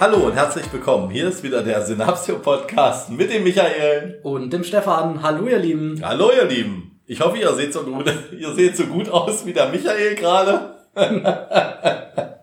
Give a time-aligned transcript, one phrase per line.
[0.00, 1.10] Hallo und herzlich willkommen.
[1.10, 5.24] Hier ist wieder der Synapsio Podcast mit dem Michael und dem Stefan.
[5.24, 6.00] Hallo ihr Lieben.
[6.04, 7.00] Hallo ihr Lieben.
[7.06, 8.06] Ich hoffe, ihr seht so gut,
[8.38, 10.76] ihr seht so gut aus wie der Michael gerade.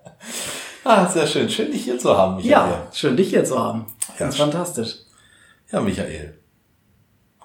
[0.84, 1.50] ah, sehr schön.
[1.50, 2.52] Schön dich hier zu haben, Michael.
[2.52, 3.86] Ja, schön dich hier zu haben.
[4.20, 4.95] Ja, das ist fantastisch.
[5.72, 6.38] Ja, Michael.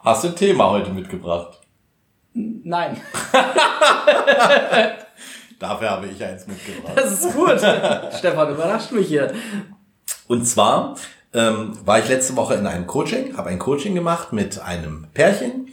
[0.03, 1.61] Hast du ein Thema heute mitgebracht?
[2.33, 3.01] Nein.
[5.61, 6.95] Dafür habe ich eins mitgebracht.
[6.97, 7.61] Das ist gut.
[8.19, 9.33] Stefan überrascht mich hier.
[10.31, 10.95] Und zwar
[11.35, 15.73] ähm, war ich letzte Woche in einem Coaching, habe ein Coaching gemacht mit einem Pärchen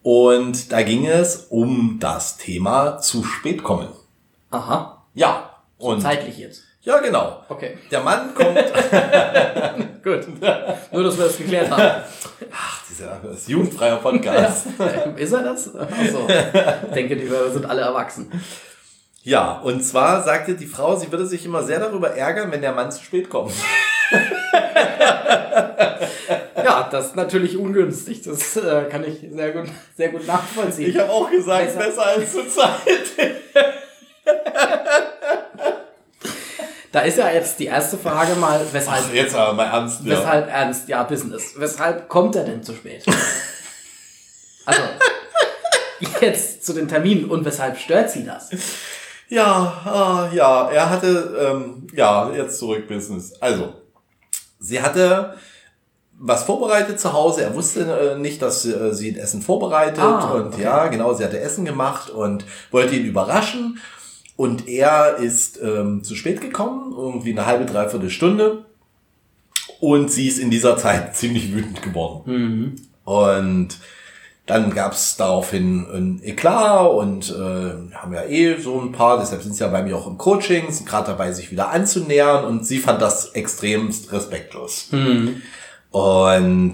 [0.00, 3.88] und da ging es um das Thema zu spät kommen.
[4.50, 5.04] Aha.
[5.12, 5.50] Ja.
[5.76, 6.62] Und zeitlich jetzt.
[6.80, 7.44] Ja, genau.
[7.50, 7.76] Okay.
[7.90, 8.56] Der Mann kommt.
[10.02, 10.40] Gut.
[10.92, 12.02] Nur, dass wir das geklärt haben.
[12.50, 14.66] Ach, dieser das jugendfreier Podcast.
[14.78, 14.86] Ja.
[15.16, 15.76] Ist er das?
[15.76, 16.26] Achso.
[16.26, 18.32] Ich denke, die sind alle erwachsen.
[19.22, 22.72] Ja, und zwar sagte die Frau, sie würde sich immer sehr darüber ärgern, wenn der
[22.72, 23.52] Mann zu spät kommt.
[26.56, 28.22] ja, das ist natürlich ungünstig.
[28.22, 30.90] Das äh, kann ich sehr gut, sehr gut nachvollziehen.
[30.90, 32.70] Ich habe auch gesagt, besser, besser als zur Zeit.
[36.92, 39.04] Da ist ja jetzt die erste Frage mal, weshalb.
[39.08, 40.00] Ach, jetzt aber mal ernst.
[40.04, 40.18] Ja.
[40.18, 41.54] Weshalb ernst, ja, Business.
[41.56, 43.04] Weshalb kommt er denn zu spät?
[44.66, 44.82] also,
[46.20, 48.50] jetzt zu den Terminen und weshalb stört sie das?
[49.30, 53.32] Ja, ah, ja, er hatte, ähm, ja, jetzt zurück Business.
[53.40, 53.74] Also,
[54.58, 55.36] sie hatte
[56.18, 57.44] was vorbereitet zu Hause.
[57.44, 60.62] Er wusste äh, nicht, dass äh, sie Essen vorbereitet ah, und okay.
[60.62, 63.78] ja, genau, sie hatte Essen gemacht und wollte ihn überraschen.
[64.36, 68.64] Und er ist ähm, zu spät gekommen, irgendwie eine halbe, dreiviertel Stunde.
[69.80, 72.22] Und sie ist in dieser Zeit ziemlich wütend geworden.
[72.26, 72.76] Mhm.
[73.04, 73.78] Und
[74.50, 79.54] dann gab's daraufhin ein Eklat und äh, haben ja eh so ein paar, deshalb sind
[79.54, 82.78] sie ja bei mir auch im Coaching, sind gerade dabei, sich wieder anzunähern und sie
[82.78, 84.88] fand das extremst respektlos.
[84.90, 85.40] Mhm.
[85.92, 86.72] Und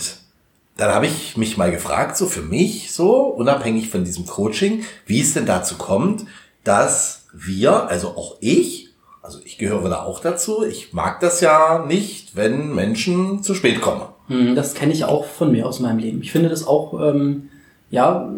[0.79, 5.21] dann habe ich mich mal gefragt, so für mich, so unabhängig von diesem Coaching, wie
[5.21, 6.25] es denn dazu kommt,
[6.65, 8.89] dass wir, also auch ich,
[9.21, 13.83] also ich gehöre da auch dazu, ich mag das ja nicht, wenn Menschen zu spät
[13.83, 14.05] kommen.
[14.29, 16.23] Hm, das kenne ich auch von mir aus meinem Leben.
[16.23, 17.51] Ich finde das auch ähm,
[17.97, 18.31] ja,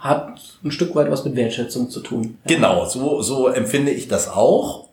[0.00, 2.36] hat ein Stück weit was mit Wertschätzung zu tun.
[2.46, 4.88] Genau, so, so empfinde ich das auch.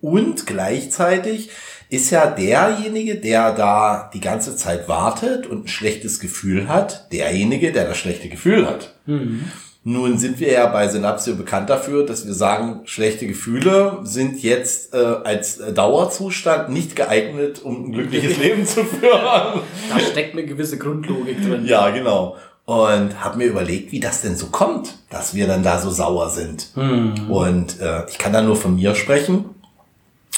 [0.00, 1.50] Und gleichzeitig
[1.90, 7.72] ist ja derjenige, der da die ganze Zeit wartet und ein schlechtes Gefühl hat, derjenige,
[7.72, 8.94] der das schlechte Gefühl hat.
[9.06, 9.44] Mhm.
[9.86, 14.94] Nun sind wir ja bei Synapsio bekannt dafür, dass wir sagen, schlechte Gefühle sind jetzt
[14.94, 19.60] äh, als Dauerzustand nicht geeignet, um ein glückliches Leben zu führen.
[19.90, 21.66] Da steckt eine gewisse Grundlogik drin.
[21.66, 22.36] Ja, genau
[22.66, 26.30] und habe mir überlegt, wie das denn so kommt, dass wir dann da so sauer
[26.30, 26.74] sind.
[26.76, 27.30] Mhm.
[27.30, 29.44] Und äh, ich kann da nur von mir sprechen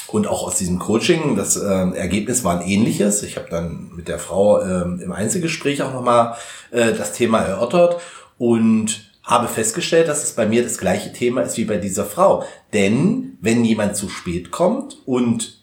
[0.07, 1.37] und auch aus diesem Coaching.
[1.37, 3.23] Das äh, Ergebnis war ein ähnliches.
[3.23, 6.35] Ich habe dann mit der Frau äh, im Einzelgespräch auch nochmal
[6.71, 8.01] äh, das Thema erörtert
[8.37, 12.43] und habe festgestellt, dass es bei mir das gleiche Thema ist wie bei dieser Frau.
[12.73, 15.61] Denn wenn jemand zu spät kommt und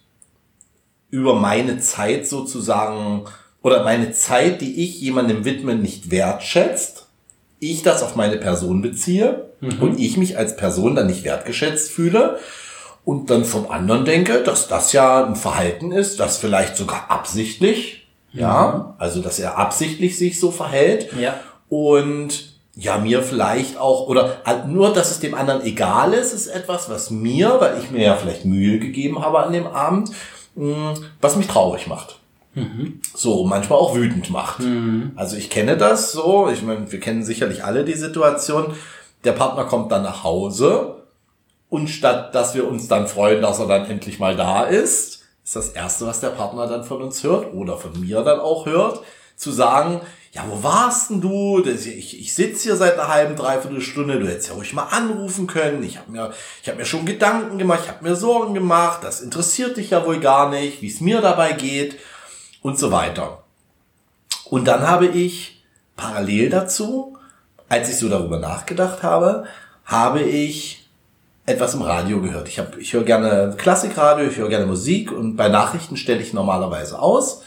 [1.10, 3.24] über meine Zeit sozusagen
[3.64, 7.06] oder meine Zeit, die ich jemandem widme, nicht wertschätzt,
[7.58, 9.80] ich das auf meine Person beziehe mhm.
[9.80, 12.38] und ich mich als Person dann nicht wertgeschätzt fühle
[13.06, 18.06] und dann vom anderen denke, dass das ja ein Verhalten ist, das vielleicht sogar absichtlich,
[18.34, 18.40] mhm.
[18.40, 21.40] ja, also dass er absichtlich sich so verhält ja.
[21.70, 26.90] und ja, mir vielleicht auch, oder nur, dass es dem anderen egal ist, ist etwas,
[26.90, 30.10] was mir, weil ich mir ja vielleicht Mühe gegeben habe an dem Abend,
[31.20, 32.18] was mich traurig macht.
[33.14, 34.60] So, manchmal auch wütend macht.
[34.60, 35.12] Mhm.
[35.16, 38.74] Also ich kenne das so, ich meine, wir kennen sicherlich alle die Situation,
[39.24, 41.02] der Partner kommt dann nach Hause
[41.68, 45.56] und statt dass wir uns dann freuen, dass er dann endlich mal da ist, ist
[45.56, 49.00] das Erste, was der Partner dann von uns hört oder von mir dann auch hört,
[49.36, 50.00] zu sagen,
[50.32, 51.64] ja, wo warst denn du?
[51.64, 55.46] Ich, ich sitze hier seit einer halben, dreiviertel Stunde, du hättest ja ruhig mal anrufen
[55.46, 55.82] können.
[55.82, 56.32] Ich habe mir,
[56.66, 60.18] hab mir schon Gedanken gemacht, ich habe mir Sorgen gemacht, das interessiert dich ja wohl
[60.18, 61.98] gar nicht, wie es mir dabei geht
[62.64, 63.42] und so weiter.
[64.46, 65.62] Und dann habe ich
[65.96, 67.18] parallel dazu,
[67.68, 69.44] als ich so darüber nachgedacht habe,
[69.84, 70.88] habe ich
[71.44, 72.48] etwas im Radio gehört.
[72.48, 76.32] Ich, hab, ich höre gerne Klassikradio, ich höre gerne Musik und bei Nachrichten stelle ich
[76.32, 77.42] normalerweise aus.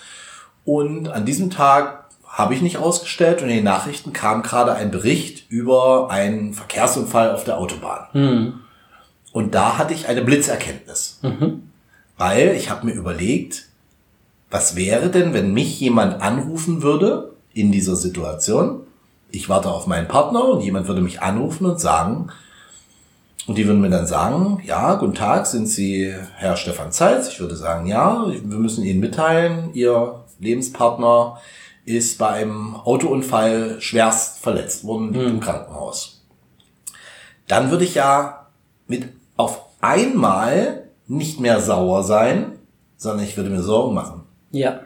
[0.65, 4.91] Und an diesem Tag habe ich nicht ausgestellt und in den Nachrichten kam gerade ein
[4.91, 8.07] Bericht über einen Verkehrsunfall auf der Autobahn.
[9.31, 11.19] Und da hatte ich eine Blitzerkenntnis.
[12.17, 13.66] Weil ich habe mir überlegt,
[14.49, 18.81] was wäre denn, wenn mich jemand anrufen würde in dieser Situation?
[19.29, 22.29] Ich warte auf meinen Partner und jemand würde mich anrufen und sagen,
[23.45, 27.29] und die würden mir dann sagen, ja, guten Tag, sind Sie Herr Stefan Zeitz?
[27.29, 31.39] Ich würde sagen, ja, wir müssen Ihnen mitteilen, Ihr Lebenspartner
[31.85, 36.25] ist bei einem Autounfall schwerst verletzt worden liegt im Krankenhaus.
[37.47, 38.47] Dann würde ich ja
[38.87, 39.07] mit
[39.37, 42.59] auf einmal nicht mehr sauer sein,
[42.97, 44.26] sondern ich würde mir Sorgen machen.
[44.57, 44.81] Ja.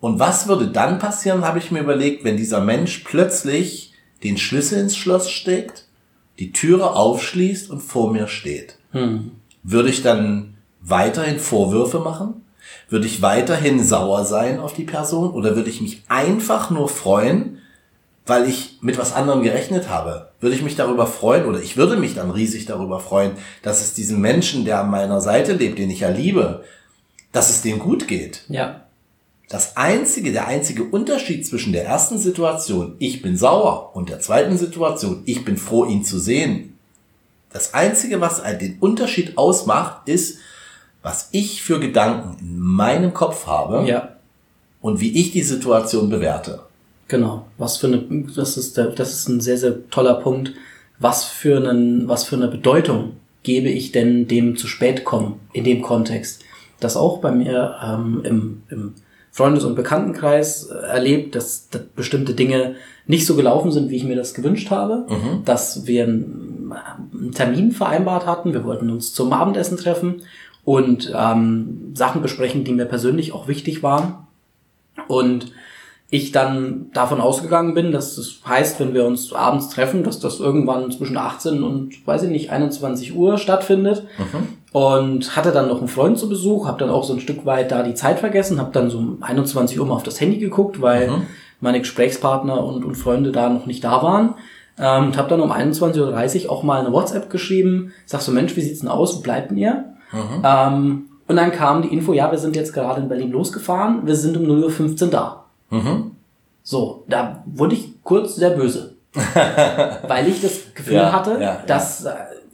[0.00, 4.80] Und was würde dann passieren, habe ich mir überlegt, wenn dieser Mensch plötzlich den Schlüssel
[4.80, 5.86] ins Schloss steckt,
[6.38, 8.76] die Türe aufschließt und vor mir steht.
[9.62, 12.42] Würde ich dann weiterhin Vorwürfe machen?
[12.88, 15.30] Würde ich weiterhin sauer sein auf die Person?
[15.30, 17.58] Oder würde ich mich einfach nur freuen,
[18.26, 20.30] weil ich mit was anderem gerechnet habe?
[20.40, 23.32] Würde ich mich darüber freuen oder ich würde mich dann riesig darüber freuen,
[23.62, 26.64] dass es diesem Menschen, der an meiner Seite lebt, den ich ja liebe,
[27.32, 28.44] dass es dem gut geht?
[28.48, 28.82] Ja.
[29.48, 34.56] Das einzige, der einzige Unterschied zwischen der ersten Situation, ich bin sauer, und der zweiten
[34.56, 36.78] Situation, ich bin froh, ihn zu sehen.
[37.52, 40.38] Das einzige, was den Unterschied ausmacht, ist,
[41.02, 44.16] was ich für Gedanken in meinem Kopf habe Ja.
[44.80, 46.60] und wie ich die Situation bewerte.
[47.08, 47.44] Genau.
[47.58, 47.98] Was für eine,
[48.34, 50.52] das ist der, das ist ein sehr, sehr toller Punkt.
[50.98, 55.64] Was für einen, was für eine Bedeutung gebe ich denn dem zu spät kommen in
[55.64, 56.42] dem Kontext?
[56.82, 58.94] Das auch bei mir ähm, im, im
[59.30, 62.76] Freundes- und Bekanntenkreis äh, erlebt, dass, dass bestimmte Dinge
[63.06, 65.06] nicht so gelaufen sind, wie ich mir das gewünscht habe,
[65.44, 66.72] dass wir einen,
[67.12, 70.22] einen Termin vereinbart hatten, wir wollten uns zum Abendessen treffen
[70.64, 74.14] und ähm, Sachen besprechen, die mir persönlich auch wichtig waren.
[75.08, 75.52] Und
[76.14, 80.40] ich dann davon ausgegangen bin, dass das heißt, wenn wir uns abends treffen, dass das
[80.40, 84.04] irgendwann zwischen 18 und, weiß ich nicht, 21 Uhr stattfindet.
[84.72, 87.72] Und hatte dann noch einen Freund zu Besuch, habe dann auch so ein Stück weit
[87.72, 90.82] da die Zeit vergessen, habe dann so um 21 Uhr mal auf das Handy geguckt,
[90.82, 91.08] weil
[91.60, 94.34] meine Gesprächspartner und, und Freunde da noch nicht da waren.
[94.78, 97.92] Ähm, und habe dann um 21.30 Uhr auch mal eine WhatsApp geschrieben.
[98.04, 99.16] Sag so, Mensch, wie sieht's denn aus?
[99.16, 99.94] Wo bleibt denn ihr?
[100.44, 104.14] Ähm, und dann kam die Info, ja, wir sind jetzt gerade in Berlin losgefahren, wir
[104.14, 105.41] sind um 0.15 Uhr da.
[106.62, 108.94] So, da wurde ich kurz sehr böse.
[110.08, 112.12] weil ich das Gefühl Ja, hatte, ja, dass äh,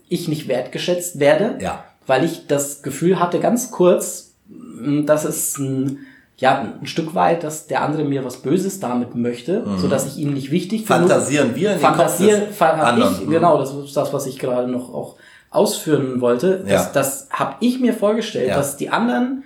[0.09, 1.57] ich nicht wertgeschätzt werde.
[2.07, 5.99] Weil ich das Gefühl hatte, ganz kurz, mh, dass es ein,
[6.37, 10.17] ja, ein Stück weit, dass der andere mir was Böses damit möchte, so dass ich
[10.17, 13.13] ihm nicht wichtig genug- Fantasieren wir in den Fantasier, Kopf anderen.
[13.13, 13.31] ich, Mhm.
[13.31, 15.15] genau, das ist das, was ich gerade noch auch
[15.51, 16.63] ausführen wollte.
[16.67, 19.43] Das, das habe ich mir vorgestellt, dass die anderen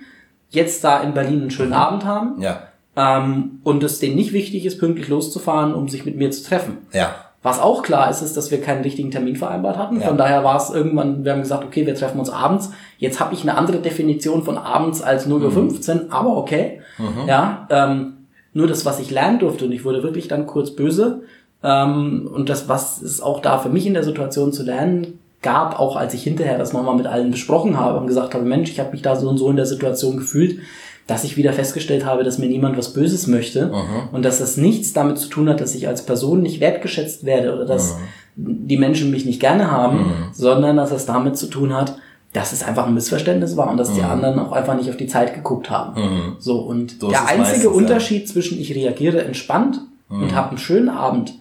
[0.50, 2.62] jetzt da in Berlin einen schönen Abend haben Ja,
[2.96, 6.78] ähm, und es denen nicht wichtig ist, pünktlich loszufahren, um sich mit mir zu treffen.
[6.92, 10.00] ja, Was auch klar ist, ist, dass wir keinen richtigen Termin vereinbart hatten.
[10.00, 10.08] Ja.
[10.08, 12.70] Von daher war es irgendwann, wir haben gesagt, okay, wir treffen uns abends.
[12.98, 16.80] Jetzt habe ich eine andere Definition von abends als 0.15 Uhr, aber okay.
[17.26, 18.14] Ja, ähm,
[18.52, 21.22] nur das, was ich lernen durfte, und ich wurde wirklich dann kurz böse.
[21.62, 25.78] Ähm, und das, was es auch da für mich in der Situation zu lernen gab,
[25.78, 28.80] auch als ich hinterher das nochmal mit allen besprochen habe und gesagt habe, Mensch, ich
[28.80, 30.60] habe mich da so und so in der Situation gefühlt,
[31.06, 33.72] dass ich wieder festgestellt habe, dass mir niemand was Böses möchte
[34.12, 37.54] und dass das nichts damit zu tun hat, dass ich als Person nicht wertgeschätzt werde
[37.54, 37.98] oder dass
[38.36, 41.98] die Menschen mich nicht gerne haben, sondern dass es damit zu tun hat,
[42.32, 45.06] dass es einfach ein Missverständnis war und dass die anderen auch einfach nicht auf die
[45.06, 46.36] Zeit geguckt haben.
[46.38, 47.70] So und So der einzige meistens, ja.
[47.70, 51.34] Unterschied zwischen ich reagiere entspannt und habe einen schönen Abend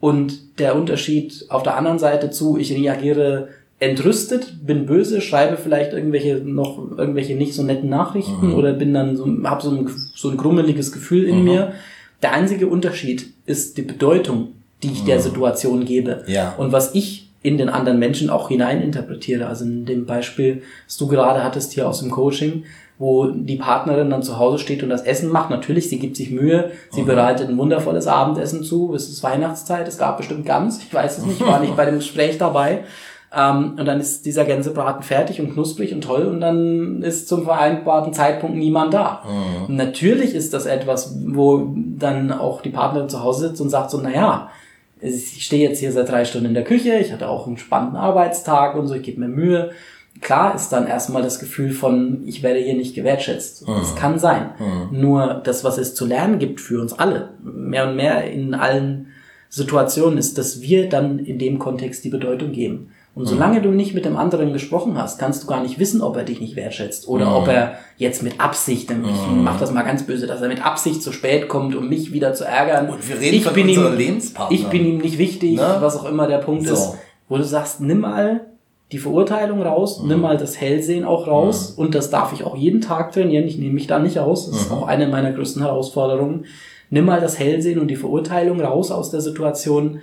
[0.00, 3.48] und der Unterschied auf der anderen Seite zu, ich reagiere
[3.80, 9.16] entrüstet, bin böse, schreibe vielleicht irgendwelche noch irgendwelche nicht so netten Nachrichten oder bin dann
[9.16, 11.72] so, habe so ein, so ein grummeliges Gefühl in mir.
[12.22, 14.48] Der einzige Unterschied ist die Bedeutung,
[14.82, 16.54] die ich der Situation gebe Ja.
[16.58, 19.46] und was ich in den anderen Menschen auch hineininterpretiere.
[19.46, 22.64] Also in dem Beispiel, das du gerade hattest hier aus dem Coaching,
[22.98, 25.50] wo die Partnerin dann zu Hause steht und das Essen macht.
[25.50, 28.92] Natürlich, sie gibt sich Mühe, sie bereitet ein wundervolles Abendessen zu.
[28.92, 31.84] Es ist Weihnachtszeit, es gab bestimmt Gans, ich weiß es nicht, ich war nicht bei
[31.86, 32.80] dem Gespräch dabei.
[33.34, 37.44] Ähm, und dann ist dieser Gänsebraten fertig und knusprig und toll und dann ist zum
[37.44, 39.22] vereinbarten Zeitpunkt niemand da.
[39.68, 43.90] Und Natürlich ist das etwas, wo dann auch die Partnerin zu Hause sitzt und sagt
[43.90, 44.50] so, naja,
[45.00, 47.96] ich stehe jetzt hier seit drei Stunden in der Küche, ich hatte auch einen spannenden
[47.96, 49.70] Arbeitstag und so, ich gebe mir Mühe.
[50.20, 53.64] Klar ist dann erstmal das Gefühl von, ich werde hier nicht gewertschätzt.
[53.68, 54.50] Das kann sein.
[54.90, 59.08] Nur das, was es zu lernen gibt für uns alle, mehr und mehr in allen
[59.48, 62.90] Situationen, ist, dass wir dann in dem Kontext die Bedeutung geben.
[63.18, 66.16] Und solange du nicht mit dem anderen gesprochen hast, kannst du gar nicht wissen, ob
[66.16, 68.96] er dich nicht wertschätzt oder ob er jetzt mit Absicht, ich
[69.34, 72.32] mach das mal ganz böse, dass er mit Absicht zu spät kommt, um mich wieder
[72.34, 72.88] zu ärgern.
[72.88, 74.54] Und wir reden ich von bin ihm, Lebenspartnern.
[74.60, 75.76] Ich bin ihm nicht wichtig, Ne?
[75.80, 76.74] was auch immer der Punkt So.
[76.74, 76.94] ist.
[77.28, 78.42] Wo du sagst, nimm mal
[78.92, 80.08] die Verurteilung raus, Mhm.
[80.08, 83.46] nimm mal das Hellsehen auch raus und das darf ich auch jeden Tag trainieren.
[83.46, 84.46] Ich nehme mich da nicht aus.
[84.46, 84.60] Das Mhm.
[84.60, 86.44] ist auch eine meiner größten Herausforderungen.
[86.90, 89.98] Nimm mal das Hellsehen und die Verurteilung raus aus der Situation.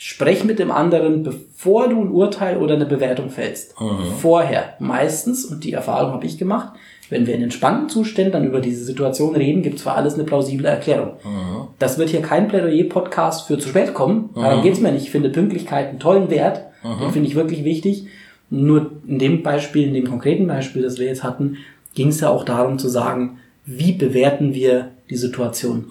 [0.00, 3.78] Sprech mit dem anderen, bevor du ein Urteil oder eine Bewertung fällst.
[3.80, 4.12] Mhm.
[4.20, 4.74] Vorher.
[4.78, 6.74] Meistens, und die Erfahrung habe ich gemacht,
[7.10, 10.24] wenn wir in entspannten Zuständen dann über diese Situation reden, gibt es für alles eine
[10.24, 11.14] plausible Erklärung.
[11.78, 14.30] Das wird hier kein Plädoyer-Podcast für zu spät kommen.
[14.34, 15.04] Darum geht's mir nicht.
[15.04, 16.66] Ich finde Pünktlichkeit einen tollen Wert.
[16.84, 18.06] Den finde ich wirklich wichtig.
[18.50, 21.56] Nur in dem Beispiel, in dem konkreten Beispiel, das wir jetzt hatten,
[21.94, 23.38] ging es ja auch darum zu sagen,
[23.70, 25.90] wie bewerten wir die Situation.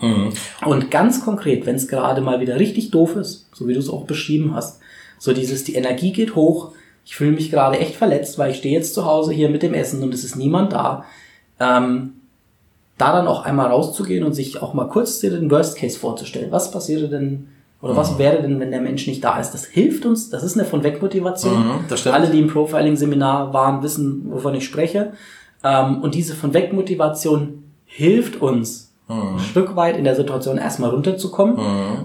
[0.65, 3.89] Und ganz konkret, wenn es gerade mal wieder richtig doof ist, so wie du es
[3.89, 4.79] auch beschrieben hast,
[5.19, 6.71] so dieses, die Energie geht hoch,
[7.05, 9.75] ich fühle mich gerade echt verletzt, weil ich stehe jetzt zu Hause hier mit dem
[9.75, 11.05] Essen und es ist niemand da.
[11.59, 12.13] Ähm,
[12.97, 16.51] da dann auch einmal rauszugehen und sich auch mal kurz den Worst Case vorzustellen.
[16.51, 17.47] Was passiere denn
[17.79, 19.51] oder was wäre denn, wenn der Mensch nicht da ist?
[19.51, 21.83] Das hilft uns, das ist eine von weg Motivation.
[21.89, 22.11] Mhm.
[22.11, 25.13] Alle, die im Profiling-Seminar waren, wissen, wovon ich spreche.
[25.63, 27.66] Ähm, und diese von weg Motivation
[27.97, 29.37] hilft uns, Mhm.
[29.37, 31.57] ein Stück weit in der Situation erstmal runterzukommen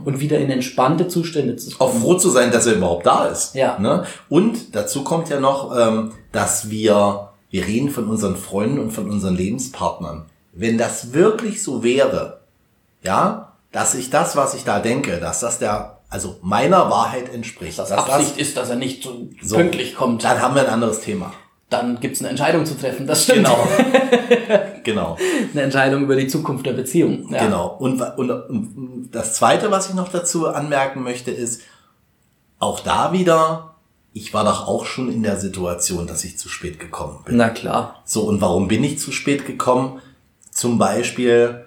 [0.05, 3.57] und wieder in entspannte Zustände zu auch froh zu sein, dass er überhaupt da ist.
[3.57, 3.77] Ja.
[3.81, 4.05] Ne?
[4.29, 9.11] Und dazu kommt ja noch, ähm, dass wir, wir reden von unseren Freunden und von
[9.11, 10.27] unseren Lebenspartnern.
[10.53, 12.39] Wenn das wirklich so wäre,
[13.03, 17.81] ja, dass ich das, was ich da denke, dass das der, also meiner Wahrheit entspricht,
[17.81, 20.23] Das dass Absicht ist, dass er nicht so, so, pünktlich kommt.
[20.23, 21.33] dann haben wir ein anderes Thema.
[21.73, 23.07] Dann gibt's eine Entscheidung zu treffen.
[23.07, 23.47] Das stimmt.
[23.47, 23.67] Genau.
[24.85, 25.17] genau.
[25.53, 27.33] Eine Entscheidung über die Zukunft der Beziehung.
[27.33, 27.45] Ja.
[27.45, 27.77] Genau.
[27.79, 31.63] Und, und, und das Zweite, was ich noch dazu anmerken möchte, ist,
[32.59, 33.75] auch da wieder,
[34.13, 37.37] ich war doch auch schon in der Situation, dass ich zu spät gekommen bin.
[37.37, 38.03] Na klar.
[38.05, 40.01] So, und warum bin ich zu spät gekommen?
[40.51, 41.65] Zum Beispiel,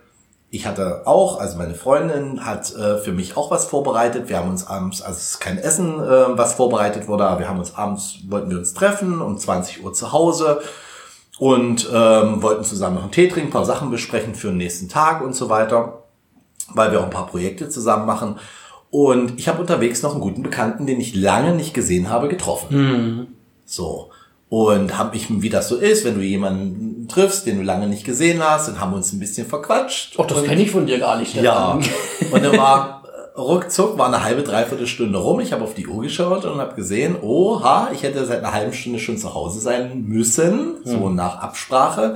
[0.55, 4.29] ich hatte auch, also meine Freundin hat äh, für mich auch was vorbereitet.
[4.29, 7.49] Wir haben uns abends, also es ist kein Essen, äh, was vorbereitet wurde, aber wir
[7.49, 10.61] haben uns abends, wollten wir uns treffen, um 20 Uhr zu Hause
[11.39, 14.87] und ähm, wollten zusammen noch einen Tee trinken, ein paar Sachen besprechen für den nächsten
[14.87, 16.03] Tag und so weiter,
[16.73, 18.39] weil wir auch ein paar Projekte zusammen machen.
[18.89, 22.69] Und ich habe unterwegs noch einen guten Bekannten, den ich lange nicht gesehen habe, getroffen.
[23.65, 24.09] So.
[24.57, 28.05] Und habe mich, wie das so ist, wenn du jemanden triffst, den du lange nicht
[28.05, 30.17] gesehen hast, dann haben wir uns ein bisschen verquatscht.
[30.17, 31.35] Doch, das Und- kenne ich von dir gar nicht.
[31.35, 31.71] ja.
[32.31, 33.03] Und dann war
[33.37, 35.41] ruckzuck, war eine halbe, dreiviertel Stunde rum.
[35.41, 38.71] Ich habe auf die Uhr geschaut und habe gesehen, oha, ich hätte seit einer halben
[38.71, 42.15] Stunde schon zu Hause sein müssen, so nach Absprache.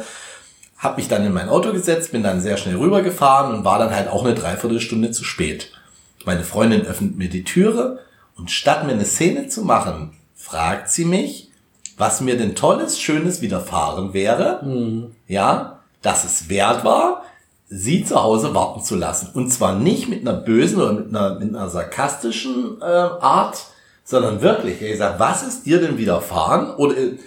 [0.78, 3.94] Hab mich dann in mein Auto gesetzt, bin dann sehr schnell rübergefahren und war dann
[3.94, 5.74] halt auch eine Dreiviertelstunde zu spät.
[6.24, 8.00] Meine Freundin öffnet mir die Türe
[8.38, 11.49] und statt mir eine Szene zu machen, fragt sie mich,
[12.00, 14.62] was mir denn tolles, schönes widerfahren wäre.
[15.28, 17.24] Ja, dass es wert war,
[17.68, 19.30] sie zu Hause warten zu lassen.
[19.34, 23.66] Und zwar nicht mit einer bösen oder mit einer, mit einer sarkastischen äh, Art,
[24.04, 26.74] sondern wirklich, ich sag, was ist dir denn widerfahren?
[26.76, 27.18] Oder äh,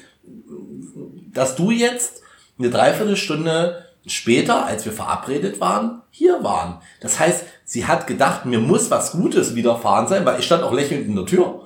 [1.32, 2.22] dass du jetzt
[2.58, 6.78] eine Dreiviertelstunde später, als wir verabredet waren, hier waren.
[7.00, 10.72] Das heißt, sie hat gedacht, mir muss was Gutes widerfahren sein, weil ich stand auch
[10.72, 11.60] lächelnd in der Tür.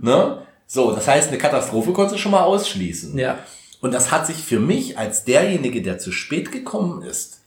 [0.00, 0.38] Ne?
[0.66, 3.16] So, das heißt, eine Katastrophe konnte sie schon mal ausschließen.
[3.18, 3.38] Ja.
[3.80, 7.40] Und das hat sich für mich als derjenige, der zu spät gekommen ist,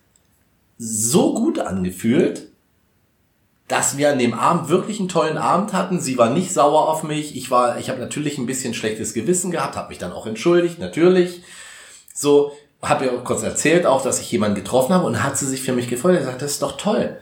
[0.77, 2.47] so gut angefühlt,
[3.67, 5.99] dass wir an dem Abend wirklich einen tollen Abend hatten.
[5.99, 7.35] Sie war nicht sauer auf mich.
[7.35, 10.79] Ich war, ich habe natürlich ein bisschen schlechtes Gewissen gehabt, habe mich dann auch entschuldigt,
[10.79, 11.43] natürlich.
[12.13, 15.45] So, habe ihr auch kurz erzählt auch, dass ich jemanden getroffen habe und hat sie
[15.45, 16.15] sich für mich gefreut.
[16.15, 17.17] Er sagte, das ist doch toll.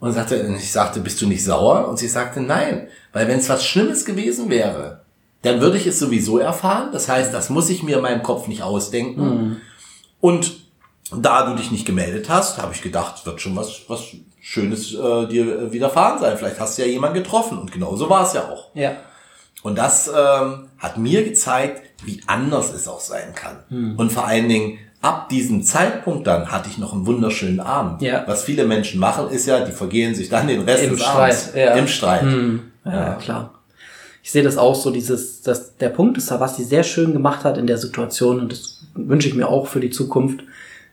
[0.00, 1.88] Und sagte, ich sagte, bist du nicht sauer?
[1.88, 5.04] Und sie sagte, nein, weil wenn es was Schlimmes gewesen wäre,
[5.42, 6.90] dann würde ich es sowieso erfahren.
[6.92, 9.60] Das heißt, das muss ich mir in meinem Kopf nicht ausdenken.
[10.20, 10.56] Und
[11.12, 14.02] da du dich nicht gemeldet hast, habe ich gedacht, wird schon was, was
[14.40, 16.36] Schönes äh, dir widerfahren sein.
[16.36, 17.58] Vielleicht hast du ja jemanden getroffen.
[17.58, 18.68] Und genau so war es ja auch.
[18.74, 18.92] Ja.
[19.62, 23.96] Und das ähm, hat mir gezeigt, wie anders es auch sein kann.
[23.96, 28.02] Und vor allen Dingen, ab diesem Zeitpunkt dann hatte ich noch einen wunderschönen Abend.
[28.02, 28.24] Ja.
[28.26, 31.16] Was viele Menschen machen, ist ja, die vergehen sich dann den Rest Im des Streit,
[31.16, 31.50] Abends.
[31.54, 31.74] ja.
[31.74, 32.24] Im Streit.
[32.84, 33.54] Ja, ja, klar.
[34.28, 37.44] Ich sehe das auch so, dieses, dass der Punkt ist, was sie sehr schön gemacht
[37.44, 40.40] hat in der Situation, und das wünsche ich mir auch für die Zukunft,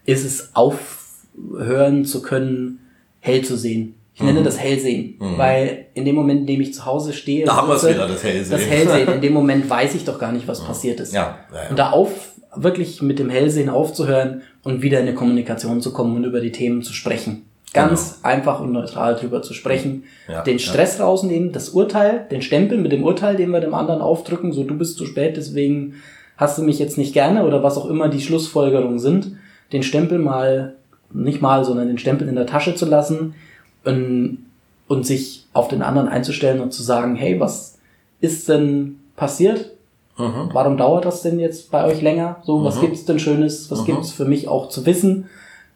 [0.05, 2.79] ist es aufhören zu können,
[3.19, 3.95] hell zu sehen.
[4.13, 7.47] Ich nenne das Hellsehen, weil in dem Moment, in dem ich zu Hause stehe, Mhm.
[7.47, 8.51] Da haben wir wieder, das Hellsehen.
[8.51, 9.07] Das Hellsehen.
[9.15, 11.13] In dem Moment weiß ich doch gar nicht, was passiert ist.
[11.13, 11.69] Ja, ja, ja.
[11.69, 12.11] Und da auf,
[12.55, 16.53] wirklich mit dem Hellsehen aufzuhören und wieder in eine Kommunikation zu kommen und über die
[16.53, 17.44] Themen zu sprechen.
[17.75, 20.03] Ganz einfach und neutral drüber zu sprechen.
[20.27, 24.01] Ja, den Stress rausnehmen, das Urteil, den Stempel mit dem Urteil, den wir dem anderen
[24.01, 25.95] aufdrücken, so du bist zu spät, deswegen
[26.37, 29.33] hast du mich jetzt nicht gerne oder was auch immer die Schlussfolgerungen sind,
[29.71, 30.75] den Stempel mal,
[31.13, 33.35] nicht mal, sondern den Stempel in der Tasche zu lassen
[33.83, 34.39] und,
[34.87, 37.77] und sich auf den anderen einzustellen und zu sagen, hey, was
[38.21, 39.71] ist denn passiert?
[40.17, 40.49] Mhm.
[40.53, 42.37] Warum dauert das denn jetzt bei euch länger?
[42.43, 42.81] So, was Mhm.
[42.81, 43.69] gibt's denn Schönes?
[43.71, 43.85] Was Mhm.
[43.85, 45.25] gibt's für mich auch zu wissen?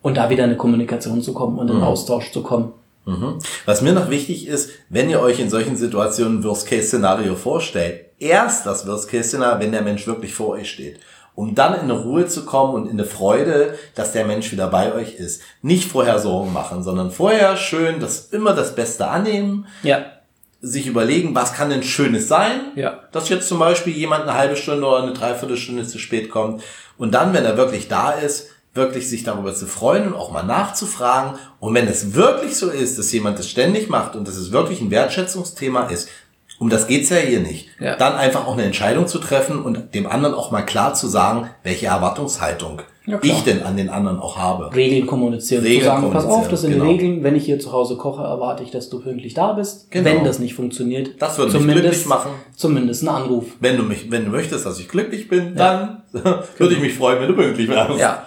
[0.02, 1.82] Und da wieder in eine Kommunikation zu kommen und in Mhm.
[1.84, 2.74] einen Austausch zu kommen.
[3.06, 3.40] Mhm.
[3.66, 8.86] Was mir noch wichtig ist, wenn ihr euch in solchen Situationen Worst-Case-Szenario vorstellt, erst das
[8.88, 11.00] Worst-Case-Szenario, wenn der Mensch wirklich vor euch steht.
[11.36, 14.68] Um dann in eine Ruhe zu kommen und in eine Freude, dass der Mensch wieder
[14.68, 15.42] bei euch ist.
[15.62, 20.04] Nicht vorher Sorgen machen, sondern vorher schön das immer das Beste annehmen, Ja,
[20.62, 23.00] sich überlegen, was kann denn Schönes sein, ja.
[23.14, 26.62] dass jetzt zum Beispiel jemand eine halbe Stunde oder eine Dreiviertelstunde zu spät kommt
[26.98, 30.44] und dann, wenn er wirklich da ist, wirklich sich darüber zu freuen und auch mal
[30.44, 31.38] nachzufragen.
[31.60, 34.80] Und wenn es wirklich so ist, dass jemand das ständig macht und dass es wirklich
[34.82, 36.10] ein Wertschätzungsthema ist,
[36.60, 37.96] um das geht's ja hier nicht, Ja.
[37.96, 41.50] dann einfach auch eine Entscheidung zu treffen und dem anderen auch mal klar zu sagen,
[41.64, 44.74] welche Erwartungshaltung Ja, ich denn an den anderen auch habe.
[44.76, 45.64] Regeln kommunizieren.
[45.64, 46.86] Regeln zu sagen, pass kommunizieren, auf, das sind genau.
[46.86, 47.24] Regeln.
[47.24, 49.90] Wenn ich hier zu Hause koche, erwarte ich, dass du pünktlich da bist.
[49.92, 50.06] Genau.
[50.06, 52.32] Wenn das nicht funktioniert, Das würde mich glücklich machen.
[52.56, 53.46] Zumindest ein Anruf.
[53.60, 57.22] Wenn du mich, wenn du möchtest, dass ich glücklich bin, dann würde ich mich freuen,
[57.22, 58.00] wenn du pünktlich wärst.
[58.00, 58.26] Ja,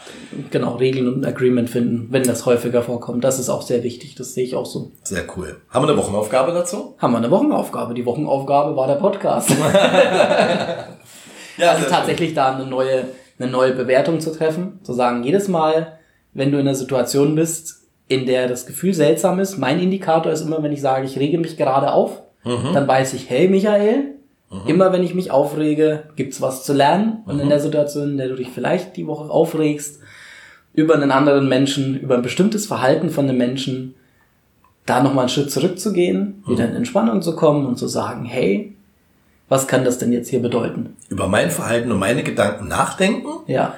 [0.51, 3.25] genau, Regeln und ein Agreement finden, wenn das häufiger vorkommt.
[3.25, 4.93] Das ist auch sehr wichtig, das sehe ich auch so.
[5.03, 5.57] Sehr cool.
[5.71, 6.95] Haben wir eine Wochenaufgabe dazu?
[6.99, 7.95] Haben wir eine Wochenaufgabe.
[7.95, 9.51] Die Wochenaufgabe war der Podcast.
[11.59, 13.05] Ja, also tatsächlich da eine neue,
[13.43, 15.99] eine neue Bewertung zu treffen, zu sagen, jedes Mal,
[16.33, 20.43] wenn du in einer Situation bist, in der das Gefühl seltsam ist, mein Indikator ist
[20.43, 24.17] immer, wenn ich sage, ich rege mich gerade auf, dann weiß ich, hey Michael,
[24.67, 27.23] immer wenn ich mich aufrege, gibt's was zu lernen.
[27.25, 30.01] Und in der Situation, in der du dich vielleicht die Woche aufregst,
[30.75, 33.95] über einen anderen Menschen, über ein bestimmtes Verhalten von einem Menschen,
[34.87, 38.75] da nochmal einen Schritt zurückzugehen, wieder in Entspannung zu kommen und zu sagen, hey,
[39.53, 40.97] was kann das denn jetzt hier bedeuten?
[41.11, 43.75] über mein Verhalten und meine Gedanken nachdenken Ja,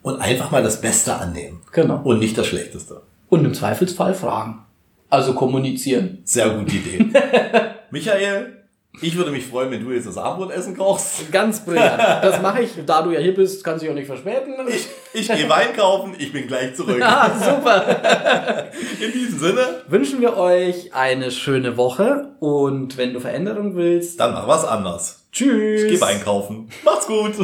[0.00, 2.00] und einfach mal das Beste annehmen genau.
[2.02, 3.02] und nicht das Schlechteste.
[3.28, 4.64] Und im Zweifelsfall fragen.
[5.10, 6.22] Also kommunizieren.
[6.24, 7.06] Sehr gute Idee.
[7.90, 8.54] Michael,
[9.02, 11.30] ich würde mich freuen, wenn du jetzt das Abendbrotessen kochst.
[11.30, 12.00] Ganz brillant.
[12.24, 12.70] Das mache ich.
[12.86, 14.54] Da du ja hier bist, kannst du dich auch nicht verspäten.
[14.66, 17.00] Ich, ich gehe Wein kaufen, ich bin gleich zurück.
[17.02, 18.70] Ah, super.
[19.00, 24.32] In diesem Sinne, Wünschen wir euch eine schöne Woche und wenn du Veränderung willst, dann
[24.32, 25.17] mach was anders.
[25.38, 25.82] Tschüss.
[25.82, 26.68] Ich gehe Wein kaufen.
[26.84, 27.34] Macht's gut.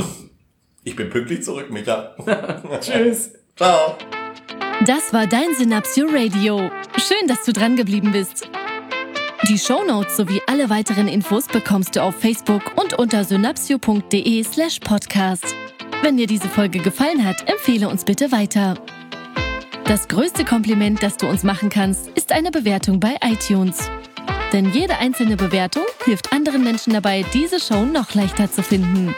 [0.84, 2.14] Ich bin pünktlich zurück, Micha.
[2.80, 3.32] Tschüss.
[3.56, 3.96] Ciao.
[4.84, 6.70] Das war dein Synapsio Radio.
[6.98, 8.48] Schön, dass du dran geblieben bist.
[9.48, 15.54] Die Shownotes sowie alle weiteren Infos bekommst du auf Facebook und unter synapsio.de slash podcast.
[16.02, 18.74] Wenn dir diese Folge gefallen hat, empfehle uns bitte weiter.
[19.84, 23.90] Das größte Kompliment, das du uns machen kannst, ist eine Bewertung bei iTunes.
[24.54, 29.12] Denn jede einzelne Bewertung hilft anderen Menschen dabei, diese Show noch leichter zu finden.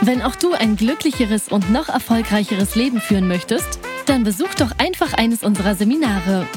[0.00, 5.12] Wenn auch du ein glücklicheres und noch erfolgreicheres Leben führen möchtest, dann besuch doch einfach
[5.12, 6.48] eines unserer Seminare.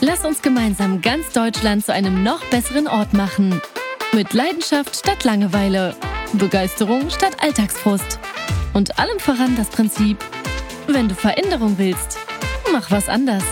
[0.00, 3.60] Lass uns gemeinsam ganz Deutschland zu einem noch besseren Ort machen.
[4.14, 5.94] Mit Leidenschaft statt Langeweile,
[6.32, 8.18] Begeisterung statt Alltagsfrust
[8.72, 10.16] und allem voran das Prinzip,
[10.86, 12.16] wenn du Veränderung willst,
[12.72, 13.44] mach was anders.